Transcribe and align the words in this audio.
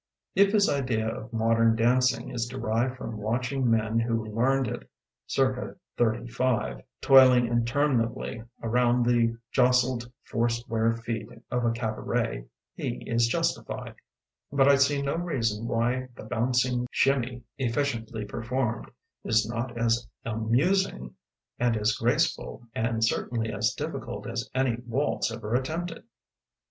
If 0.33 0.51
his 0.51 0.67
idea 0.67 1.07
of 1.07 1.31
modern 1.31 1.75
dancing 1.75 2.31
is 2.31 2.47
derived 2.47 2.97
from 2.97 3.17
watching 3.17 3.69
men 3.69 3.99
who 3.99 4.25
learned 4.25 4.67
it 4.67 4.89
circa 5.27 5.75
thirty 5.95 6.27
five, 6.27 6.81
toiling 7.01 7.45
interminably 7.45 8.41
around 8.63 9.05
the 9.05 9.37
jostled 9.51 10.11
four 10.23 10.49
square 10.49 10.91
feet 10.93 11.27
of 11.51 11.65
a 11.65 11.69
cabaret, 11.71 12.45
he 12.73 13.07
is 13.07 13.27
justified; 13.27 13.93
but 14.51 14.67
I 14.67 14.75
see 14.75 15.03
no 15.03 15.13
reason 15.17 15.67
why 15.67 16.07
the 16.15 16.23
"Bouncing 16.23 16.87
Shimmee" 16.89 17.43
efficiently 17.59 18.25
performed 18.25 18.89
is 19.23 19.47
not 19.47 19.77
as 19.77 20.07
amusing 20.25 21.13
and 21.59 21.77
as 21.77 21.93
graceful 21.93 22.65
and 22.73 23.03
certainly 23.05 23.53
as 23.53 23.75
diffi 23.75 24.03
cult 24.03 24.25
as 24.25 24.49
any 24.55 24.77
waltz 24.87 25.31
ever 25.31 25.53
attempted. 25.53 26.05